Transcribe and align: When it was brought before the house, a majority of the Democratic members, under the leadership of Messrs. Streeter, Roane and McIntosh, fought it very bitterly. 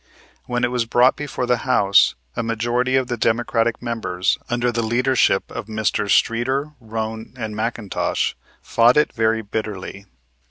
When 0.47 0.63
it 0.63 0.71
was 0.71 0.85
brought 0.87 1.15
before 1.15 1.45
the 1.45 1.57
house, 1.57 2.15
a 2.35 2.41
majority 2.41 2.95
of 2.95 3.05
the 3.05 3.17
Democratic 3.17 3.83
members, 3.83 4.39
under 4.49 4.71
the 4.71 4.81
leadership 4.81 5.51
of 5.51 5.69
Messrs. 5.69 6.11
Streeter, 6.11 6.71
Roane 6.79 7.35
and 7.37 7.53
McIntosh, 7.53 8.33
fought 8.63 8.97
it 8.97 9.13
very 9.13 9.43
bitterly. 9.43 10.07